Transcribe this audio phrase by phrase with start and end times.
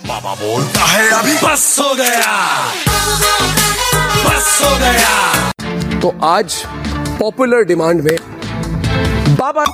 [0.00, 2.32] बाबा बोलता है अभी। बस हो गया।
[4.24, 6.54] बस हो गया। तो आज
[7.20, 8.16] पॉपुलर डिमांड में
[9.38, 9.64] बाबा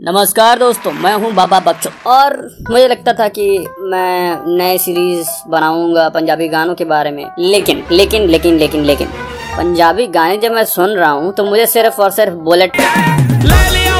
[0.00, 2.36] नमस्कार दोस्तों मैं हूँ बाबा बच्चू। और
[2.70, 3.46] मुझे लगता था कि
[3.82, 9.08] मैं नए सीरीज़ बनाऊँगा पंजाबी गानों के बारे में। लेकिन लेकिन लेकिन लेकिन लेकिन
[9.56, 12.80] पंजाबी गाने जब मैं सुन रहा हूँ तो मुझे सिर्फ़ और सिर्फ़ बुलेट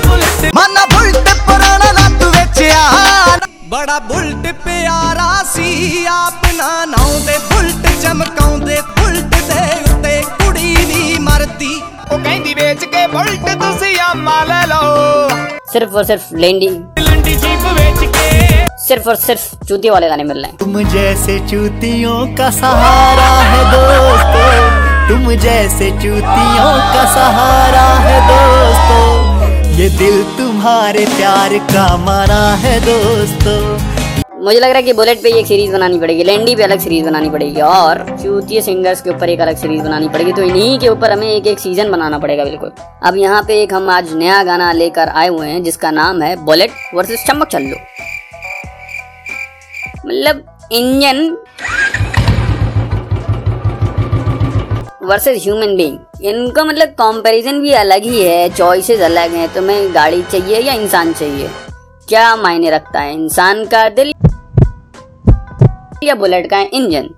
[0.07, 0.53] बुलेट
[2.54, 3.38] ਲੱਤ ਵੇਚਿਆ
[3.70, 11.76] ਬੜਾ ਬੁਲਟ ਪਿਆਰਾ ਸੀ ਆਪ ਨਾ ਨਾਉਂਦੇ ਬੁਲਟ ਚਮਕਾਉਂਦੇ ਬੁਲਟ ਦੇ ਉੱਤੇ ਕੁੜੀ ਨਹੀਂ ਮਰਦੀ
[12.12, 15.28] ਉਹ ਕਹਿੰਦੀ ਵੇਚ ਕੇ ਬੁਲਟ ਤੁਸੀਂ ਆਮਾ ਲੈ ਲਓ
[15.72, 16.68] सिर्फ और सिर्फ लेंडी
[17.00, 18.30] ਲੰਡੀ ਜੀਪ ਵੇਚ ਕੇ
[18.84, 23.60] सिर्फ और सिर्फ चूती वाले गाने मिल रहे हैं तुम जैसे चूतियों का सहारा है
[23.74, 24.48] दोस्तों
[25.10, 29.04] तुम जैसे चूतियों का सहारा है दोस्तों
[29.76, 30.18] ये दिल
[30.65, 33.57] तुम्हारे प्यार का मारा है दोस्तों।
[34.45, 37.05] मुझे लग रहा है कि बुलेट पे एक सीरीज़ बनानी पड़ेगी, लेंडी पे अलग सीरीज़
[37.05, 40.89] बनानी पड़ेगी, और चूतिया सिंगर्स के ऊपर एक अलग सीरीज़ बनानी पड़ेगी तो इन्हीं के
[40.89, 44.43] ऊपर हमें एक एक सीज़न बनाना पड़ेगा, बिल्कुल। अब यहाँ पे एक हम आज नया
[44.45, 47.77] गाना लेकर आए हुए हैं, जिसका नाम है बुलेट वर्सेस चमक चल्लो।
[50.07, 51.37] मतलब इंजन
[55.05, 60.23] वर्सेस ह्यूमन बीइंग। इनका मतलब कंपैरिजन भी अलग ही है चॉइसेस अलग हैं, तुम्हें गाड़ी
[60.23, 61.49] चाहिए या इंसान चाहिए?
[62.09, 63.13] क्या मायने रखता है?
[63.15, 64.13] इंसान का दिल
[66.05, 67.11] या बुलेट का इंजन?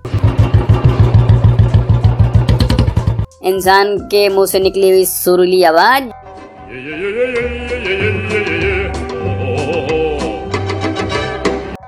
[3.43, 6.03] इंसान के मुँह से निकली हुई सुरीली आवाज़।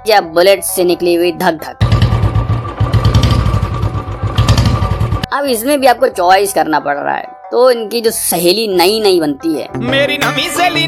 [0.07, 1.88] या बुलेट से निकली हुई धक धक
[5.39, 9.19] अब इसमें भी आपको चॉइस करना पड़ रहा है। तो इनकी जो सहेली नई नई
[9.19, 10.87] बनती है। मेरी नवी सहेली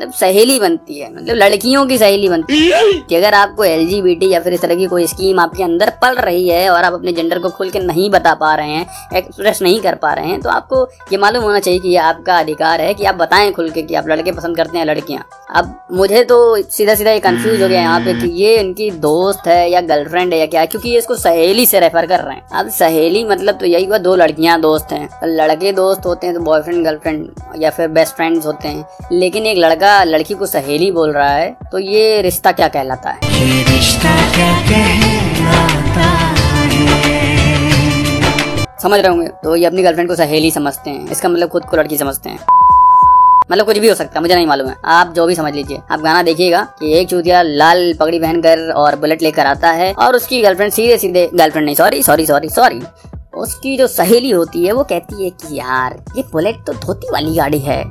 [0.00, 4.40] मतलब सहेली बनती है। मतलब लड़कियों की सहेली बनती है। कि अगर आपको एलजीबीटी या
[4.40, 7.38] फिर इस तरह की कोई स्कीम आपके अंदर पल रही है और आप अपने जेंडर
[7.38, 8.86] को खुल के नहीं बता पा रहे हैं
[9.16, 12.38] एक्सप्रेस नहीं कर पा रहे हैं तो आपको ये मालूम होना चाहिए कि ये आपका
[12.38, 15.74] अधिकार है कि आप बताएँ खुल के कि आप लड़के पसंद करते हैं लड़कियाँ। अब
[15.92, 19.70] मुझे तो सीधा सीधा ये कंफ्यूज हो गया यहाँ पे कि ये इनकी दोस्त है
[19.70, 22.68] या गर्लफ्रेंड है या क्या क्योंकि ये इसको सहेली से रेफर कर रहे हैं। अब
[22.70, 26.84] सहेली मतलब तो यही हुआ दो लड़कियाँ दोस्त हैं। लड़के दोस्त होते हैं तो बॉयफ्रेंड
[26.84, 31.30] गर्लफ्रेंड या फिर बेस्ट फ्रेंड्स होते हैं। लेकिन एक लड़का लड़की को सहेली बोल रहा
[31.30, 33.20] है तो ये रिश्ता क्या कहलाता है?
[38.82, 41.76] समझ रहे होंगे तो ये अपनी गर्लफ्रेंड को सहेली समझते हैं। इसका मतलब खुद को
[41.76, 42.38] लड़की समझते हैं।
[43.52, 45.78] मतलब कुछ भी हो सकता है, मुझे नहीं मालूम है। आप जो भी समझ लीजिए।
[45.90, 50.16] आप गाना देखिएगा कि एक चूतिया लाल पगड़ी पहनकर और बुलेट लेकर आता है और
[50.16, 52.82] उसकी गर्लफ्रेंड सीधे सीधे गर्लफ्रेंड नहीं सॉरी सॉरी सॉरी सॉरी
[53.34, 57.36] उसकी जो सहेली होती है, वो कहती है कि यार, ये बुलेट तो धोती वाली
[57.36, 57.84] गाड़ी है।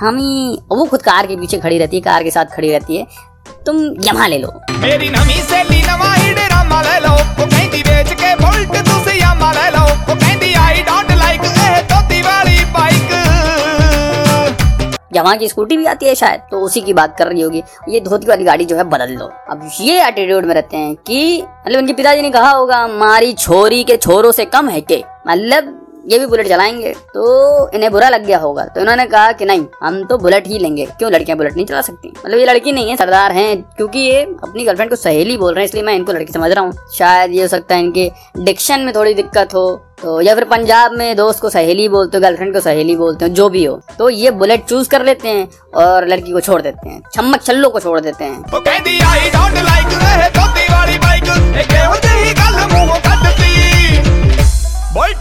[0.00, 2.96] हम ही, वो खुद कार के पीछे खड़ी रहती है, कार के साथ खड़ी रहती
[2.96, 3.06] है।
[3.66, 7.36] तुम यमा ले लो। मेरी नमी से ले लो।
[7.76, 9.82] बेच के बोल्ट तो तुसे यमा ले लो।
[10.60, 10.82] आई
[15.26, 18.00] वहाँ की स्कूटी भी आती है शायद तो उसी की बात कर रही होगी। ये
[18.00, 21.78] धोती वाली गाड़ी जो है बदल दो अब ये एटीट्यूड में रहते हैं कि मतलब
[21.78, 26.18] उनके पिताजी ने कहा होगा हमारी छोरी के छोरों से कम है के मतलब ये
[26.18, 30.02] भी बुलेट चलाएँगे तो इन्हें बुरा लग गया होगा। तो इन्होंने कहा कि नहीं, हम
[30.04, 32.12] तो बुलेट ही लेंगे। क्यों लड़कियाँ बुलेट नहीं चला सकती?
[32.18, 35.62] मतलब ये लड़की नहीं है, सरदार हैं, क्योंकि ये अपनी गर्लफ्रेंड को सहेली बोल रहे
[35.62, 38.80] हैं, इसलिए मैं इनको लड़की समझ रहा हूँ। शायद ये हो सकता है इनके डिक्शन
[38.80, 42.52] में थोड़ी दिक्कत हो तो या फिर पंजाब में दोस्त को सहेली बोलते हो गर्लफ्रेंड
[42.54, 46.06] को सहेली बोलते हो, जो भी हो। तो ये बुलेट चूज़ कर लेते हैं और
[46.08, 48.42] लड़की को छोड़ देते हैं। छम्मक छल्लो को छोड़ देते हैं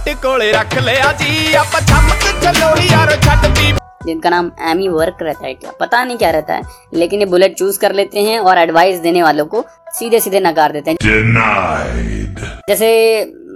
[0.05, 3.69] ਬੁਲਟ ਕੋਲੇ ਰੱਖ ਲਿਆ ਜੀ ਆਪਾਂ ਛਮਕ ਚੱਲੋ ਯਾਰ ਛੱਡਤੀ
[4.03, 6.63] जिनका नाम एमी वर्क रहता है क्या पता नहीं क्या रहता है
[6.95, 9.59] लेकिन ये बुलेट चूज कर लेते हैं और एडवाइस देने वालों को
[9.97, 12.41] सीधे सीधे नकार देते हैं Denied.
[12.69, 12.89] जैसे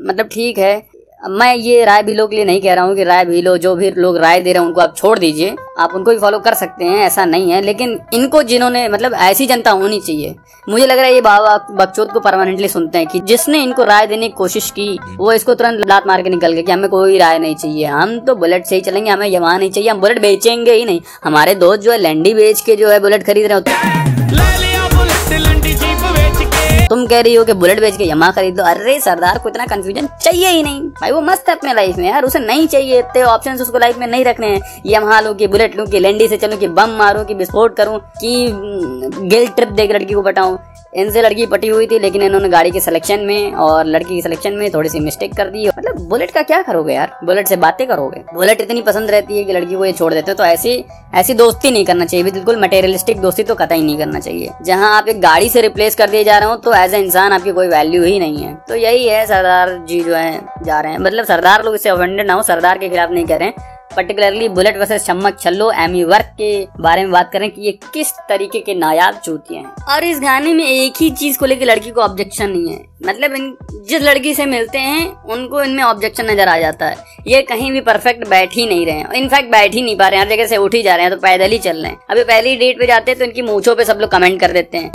[0.02, 3.03] मतलब ठीक है अब मैं ये राय भी लोग लिए नहीं कह रहा हूँ कि
[3.03, 5.93] राय भी लो, जो भी लोग राय दे रहे हैं, उनको आप छोड़ दीजिए। आप
[5.95, 9.71] उनको भी फॉलो कर सकते हैं, ऐसा नहीं है। लेकिन इनको जिन्होंने मतलब ऐसी जनता
[9.71, 10.35] होनी चाहिए।
[10.69, 14.07] मुझे लग रहा है ये बाबा बकचोद को परमानेंटली सुनते हैं कि जिसने इनको राय
[14.07, 17.17] देने की कोशिश की, वो इसको तुरंत लात मार के निकल गए कि हमें कोई
[17.17, 20.21] राय नहीं चाहिए। हम तो बुलेट से ही चलेंगे, हमें यहाँ नहीं चाहिए, हम बुलेट
[20.21, 23.53] बेचेंगे ही नहीं। हमारे दोस्त जो है, लैंडी बेच के जो है बुलेट खरीद रहे
[23.53, 23.71] होते
[24.35, 24.68] ਲੈ
[26.89, 29.65] तुम कह रही हो कि बुलेट बेच के यमा खरीद दो अरे सरदार को इतना
[29.65, 32.99] कंफ्यूजन चाहिए ही नहीं। भाई वो मस्त है अपने लाइफ में यार, उसे नहीं चाहिए।
[32.99, 36.27] इतने ऑप्शन उसको लाइफ में नहीं रखने हैं। यमा लूँ की बुलेट लू, की लेंडी
[36.27, 40.57] से चलूँ, की बम मारूँ, की विस्फोट करूँ, की गिल ट्रिप देख लड़की को बटाऊँ
[40.93, 44.53] इनसे लड़की पटी हुई थी, लेकिन इन्होंने गाड़ी के सिलेक्शन में और लड़की के सिलेक्शन
[44.53, 47.11] में थोड़ी सी मिस्टेक कर दी। मतलब बुलेट का क्या करोगे यार?
[47.23, 48.23] बुलेट से बातें करोगे?
[48.33, 50.83] बुलेट इतनी पसंद रहती है कि लड़की को ये छोड़ देते हो तो ऐसी
[51.15, 55.07] ऐसी दोस्ती नहीं करना चाहिए। बिल्कुल मटेरियलिस्टिक दोस्ती तो कतई नहीं करना चाहिए। जहाँ आप
[55.07, 57.67] एक गाड़ी से रिप्लेस कर दिए जा रहे हो तो एज ए इंसान आपकी कोई
[57.67, 61.25] वैल्यू ही नहीं है। तो यही है सरदार जी जो है, जा रहे हैं। मतलब
[61.25, 64.77] सरदार लोग इससे ऑफेंडेड ना हो, सरदार के खिलाफ नहीं कह रहे हैं। Particularly bullet
[64.77, 66.51] versus Chammak Challo Amy work के
[66.81, 70.53] बारे में बात करें कि ये किस तरीके के नायाब चूतिया हैं। और इस गाने
[70.53, 73.53] में एक ही चीज़ को लेकर लड़की को ऑब्जेक्शन नहीं है। मतलब इन
[73.89, 75.01] जिस लड़की से मिलते हैं
[75.33, 76.97] उनको इनमें ऑब्जेक्शन नज़र आ जाता है।
[77.27, 80.19] ये कहीं भी परफेक्ट बैठ ही नहीं रहे हैं। इनफैक्ट बैठ ही नहीं पा रहे
[80.19, 81.99] हैं। हर जगह से उठ ही जा रहे हैं तो पैदल ही चल रहे हैं।
[82.09, 84.77] अभी पहली डेट पे जाते हैं तो इनकी मूछों पे सब लोग कमेंट कर देते
[84.77, 84.91] हैं।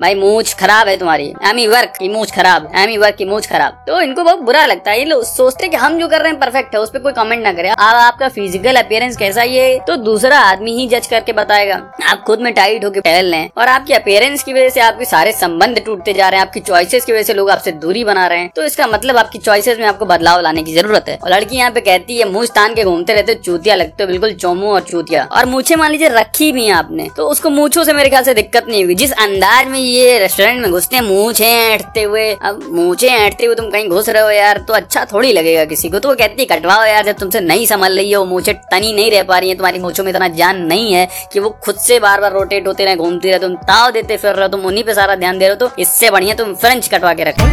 [0.00, 3.72] भाई, मूछ खराब है तुम्हारी। एमी वर्क की मूछ खराब एमी वर्क की मूछ खराब।
[3.86, 6.38] तो इनको बहुत बुरा लगता है। ये लोग सोचते कि हम जो कर रहे हैं
[6.40, 9.78] परफेक्ट है, उस पर कोई कमेंट ना करे। अब आपका फ़िज़िकल अपियरेंस कैसा ये?
[9.86, 11.74] तो दूसरा आदमी ही जज करके बताएगा।
[12.08, 15.32] आप खुद में टाइट होकर टहल हैं। और आपके अपियरेंस की वजह से आपके सारे
[15.32, 18.38] संबंध टूटते जा रहे हैं। आपकी चॉइसेस की वजह से लोग आपसे दूरी बना रहे
[18.38, 21.56] हैं। तो इसका मतलब आपकी चॉइसेस में आपको बदलाव लाने की ज़रूरत है। और लड़की
[21.56, 24.80] यहाँ पे कहती है मुँह तान के घूमते रहते चूतिया लगते हो, बिल्कुल चोमू और
[24.82, 28.24] चूतिया। और मूछे मान लीजिए रखी भी है आपने। तो उसको मूछो से मेरे ख्याल
[28.24, 32.62] से दिक्कत नहीं हुई जिस अंदाज में ये रेस्टोरेंट में घुसते मूछे ऐंठते हुए। अब
[32.72, 35.98] मुँचे ऐंठते हुए तुम कहीं घुस रहे हो यार तो अच्छा थोड़ी लगेगा किसी को।
[35.98, 39.22] तो वो कहती कटवाओ यार, जब तुमसे नहीं संभल रही हो मुँचे तनी नहीं रह
[39.22, 42.20] पा रही है, तुम्हारी मुँचों में इतना जान नहीं है कि वो खुद से बार
[42.20, 44.94] बार रोटेट होते रहे, घूमती रहे, तुम ताव देते फिर रहे हो, तुम उन्हीं पे
[44.94, 47.48] सारा ध्यान दे रहे हो तो इससे बढ़िया तुम फ्रेंच कटवा के रखो।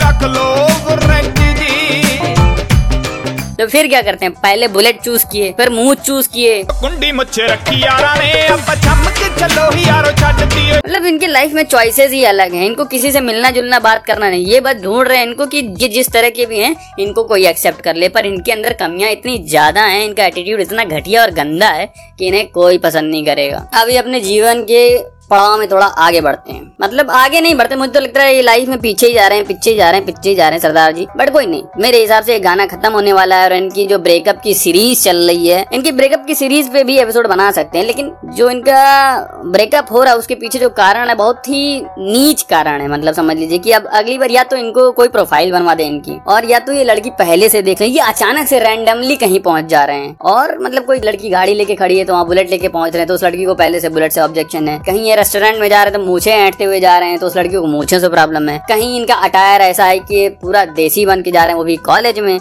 [0.00, 1.47] रख लो
[3.58, 4.32] तो फिर क्या करते हैं?
[4.34, 7.10] पहले बुलेट चूज़ किए फिर मुँह चूज़ किए। कुंडी
[7.40, 7.80] रखी
[9.38, 9.84] चलो ही
[10.76, 14.28] मतलब इनके लाइफ में चॉइसेस ही अलग हैं। इनको किसी से मिलना जुलना बात करना
[14.30, 17.24] नहीं। ये बस ढूंढ रहे हैं इनको कि ये जिस तरह के भी हैं इनको
[17.24, 21.22] कोई एक्सेप्ट कर ले। पर इनके अंदर कमियाँ इतनी ज़्यादा हैं इनका एटीट्यूड इतना घटिया
[21.22, 24.82] और गंदा है कि इन्हें कोई पसंद नहीं करेगा। अभी अपने जीवन के
[25.30, 28.42] पड़ाव में थोड़ा आगे बढ़ते हैं। मतलब आगे नहीं बढ़ते, मुझे तो लगता है ये
[28.42, 30.48] लाइफ में पीछे ही जा रहे हैं, पीछे ही जा रहे हैं, पीछे ही जा
[30.48, 33.44] रहे हैं सरदार जी। बट कोई नहीं, मेरे हिसाब से गाना खत्म होने वाला है
[33.44, 36.98] और इनकी जो ब्रेकअप की सीरीज़ चल रही है, इनकी ब्रेकअप की सीरीज़ पे भी
[36.98, 41.08] एपिसोड बना सकते हैं, लेकिन जो इनका ब्रेकअप हो रहा है, उसके पीछे जो कारण
[41.08, 44.56] है, बहुत ही नीच कारण है। मतलब समझ लीजिए कि अब अगली बार या तो
[44.56, 47.98] इनको कोई प्रोफ़ाइल बनवा दे इनकी, और या तो ये लड़की पहले से देख ये
[48.00, 51.98] अचानक से रैंडमली कहीं पहुँच जा रहे हैं। और मतलब कोई लड़की गाड़ी लेके खड़ी
[51.98, 54.12] है तो वहाँ बुलेट लेके पहुँच रहे हैं तो उस लड़की को पहले से बुलेट
[54.12, 56.98] से ऑब्जेक्शन है। कहीं ये रेस्टोरेंट में जा रहे थे तो मूछे ऐंठते हुए जा
[56.98, 59.98] रहे हैं तो उस लड़की को मूछे से प्रॉब्लम है। कहीं इनका अटायर ऐसा है
[60.00, 62.38] की पूरा देसी बन के जा रहे हैं, वो भी कॉलेज में।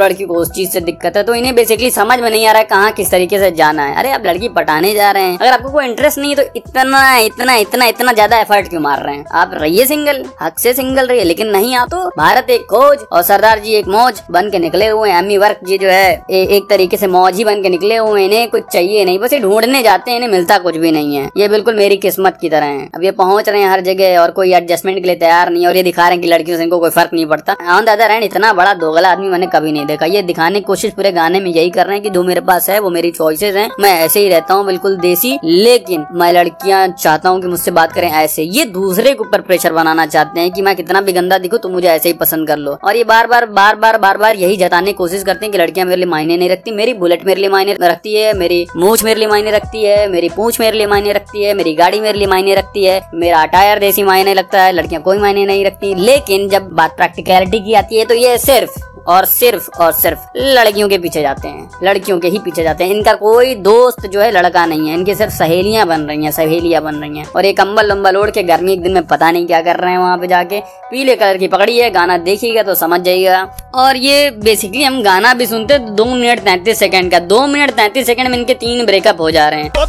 [0.00, 2.60] लड़की को उस चीज़ से दिक्कत है तो इन्हें बेसिकली समझ में नहीं आ रहा
[2.60, 5.52] है कहाँ किस तरीके से जाना है। अरे आप लड़की पटाने जा रहे हैं। अगर
[5.52, 9.14] आपको कोई इंटरेस्ट नहीं है तो इतना इतना इतना इतना ज़्यादा एफर्ट क्यों मार रहे
[9.14, 9.24] हैं?
[9.32, 13.22] आप रहिए सिंगल हक से सिंगल रहिए लेकिन नहीं आप तो भारत एक खोज और
[13.22, 16.42] सरदार जी एक मौज बन के निकले हुए हैं। एमी वर्क जी जो है ए,
[16.46, 19.32] एक तरीके से मौज ही बन के निकले हुए हैं। इन्हें कुछ चाहिए नहीं बस
[19.32, 22.48] ये ढूँढने जाते हैं इन्हें मिलता कुछ भी नहीं है। ये बिल्कुल मेरी किस्मत की
[22.50, 25.50] तरह है। अब ये पहुँच रहे हैं हर जगह और कोई एडजस्टमेंट के लिए तैयार
[25.50, 27.84] नहीं और ये दिखा रहे हैं कि लड़कियों से इनको कोई फ़र्क नहीं पड़ता। ऑन
[27.84, 30.92] द अदर हैंड इतना बड़ा दोगला आदमी मैंने कभी नहीं देखा, ये दिखाने की कोशिश
[30.92, 33.56] पूरे गाने में यही कर रहे हैं कि जो मेरे पास है, वो मेरी चॉइसेस
[33.56, 37.70] हैं। मैं ऐसे ही रहता हूँ, बिल्कुल देसी। लेकिन मैं लड़कियाँ चाहता हूँ कि मुझसे
[37.70, 41.12] बात करें ऐसे। ये दूसरे के ऊपर प्रेशर बनाना चाहते हैं कि मैं कितना भी
[41.12, 43.98] गंदा दिखूं तो मुझे ऐसे ही पसंद कर लो। और ये बार बार बार बार
[43.98, 46.70] बार बार यही जताने की कोशिश करते हैं कि लड़कियाँ मेरे लिए मायने नहीं रखती।
[46.72, 50.28] मेरी बुलेट मेरे लिए मायने रखती है, मेरी मूछ मेरे लिए मायने रखती है, मेरी
[50.28, 53.78] पूछ मेरे लिए मायने रखती है, मेरी गाड़ी मेरे लिए मायने रखती है, मेरा टायर
[53.78, 57.98] देसी मायने लगता है, लड़कियाँ कोई मायने नहीं रखती। लेकिन जब बात प्रैक्टिकलिटी की आती
[57.98, 62.28] है तो ये सिर्फ़ और सिर्फ़ और सिर्फ़ लड़कियों के पीछे जाते हैं, लड़कियों के
[62.28, 65.86] ही पीछे जाते हैं। इनका कोई दोस्त जो है लड़का नहीं है, इनकी सिर्फ़ सहेलियाँ
[65.86, 68.82] बन रही हैं, सहेलियाँ बन रही हैं। और एक अम्बल लम्बल ओढ़ के गर्मी एक
[68.82, 71.78] दिन में पता नहीं क्या कर रहे हैं वहाँ पे जाके, पीले कलर की पकड़ी
[71.78, 73.42] है, गाना देखिएगा तो समझ जाइएगा।
[73.74, 78.06] और ये बेसिकली हम गाना भी सुनते दो मिनट तैतीस सेकंड का। दो मिनट तैतीस
[78.06, 79.86] सेकंड में इनके तीन ब्रेकअप हो जा रहे हैं। तो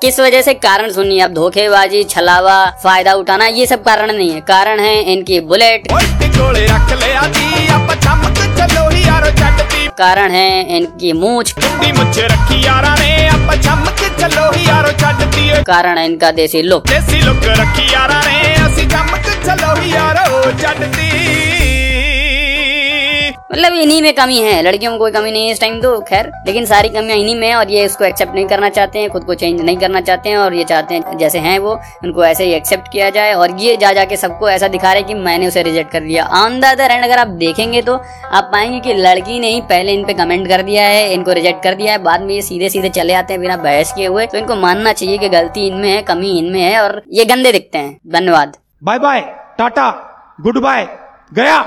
[0.00, 0.54] किस वजह से?
[0.54, 5.40] कारण सुनिए आप धोखेबाजी छलावा फ़ायदा उठाना ये सब कारण नहीं है। कारण है इनकी
[5.40, 5.88] बुलेट।
[9.98, 11.54] कारण है इनकी मूछ।
[15.64, 18.36] कारण है इनका देसी लुक। देसी लुक रखी यारा ने
[19.48, 19.68] चलो
[23.50, 26.30] मतलब इन्हीं में कमी है। लड़कियों में कोई कमी नहीं है इस टाइम तो खैर,
[26.46, 29.34] लेकिन सारी कमियाँ इन्हीं में और ये इसको एक्सेप्ट नहीं करना चाहते हैं, खुद को
[29.34, 31.72] चेंज नहीं करना चाहते हैं और ये चाहते हैं जैसे हैं वो,
[32.04, 35.14] उनको ऐसे ही एक्सेप्ट किया जाए और ये जा, जाके सबको ऐसा दिखा रहे कि
[35.14, 38.80] मैंने उसे रिजेक्ट कर दिया। ऑन द अदर एंड अगर आप देखेंगे तो आप पाएँगे
[38.80, 41.92] कि लड़की ने ही पहले इन पे कमेंट कर दिया है, इनको रिजेक्ट कर दिया
[41.92, 44.56] है, बाद में ये सीधे सीधे चले आते हैं बिना बहस किए हुए। तो इनको
[44.56, 48.56] मानना चाहिए कि गलती इनमें है, कमी इनमें है और ये गंदे दिखते हैं। धन्यवाद।
[48.82, 49.20] Bye bye
[49.58, 49.90] tata
[50.40, 50.84] good bye
[51.34, 51.58] गया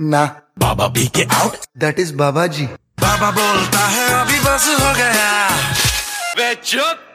[0.00, 0.24] ना।
[0.58, 2.66] बाबा P K out that is बाबा जी
[3.00, 5.30] बाबा बोलता है अभी बस हो गया।
[6.38, 7.11] वे चुप।